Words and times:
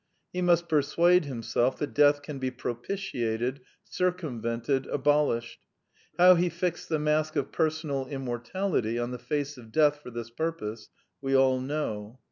He 0.33 0.41
must 0.41 0.67
persuade 0.67 1.25
himself 1.25 1.77
that 1.77 1.93
Death 1.93 2.23
can 2.23 2.39
be 2.39 2.49
propitiated, 2.49 3.59
circumvented, 3.83 4.87
abolished. 4.87 5.59
How 6.17 6.33
he 6.33 6.49
fixed 6.49 6.89
the 6.89 6.97
mask 6.97 7.35
of 7.35 7.51
personal 7.51 8.05
inunortality 8.07 8.97
on 8.97 9.11
the 9.11 9.19
face 9.19 9.57
of 9.59 9.71
Death 9.71 9.99
for 10.01 10.09
this 10.09 10.31
purpose 10.31 10.89
we 11.21 11.35
all 11.35 11.59
know. 11.59 12.19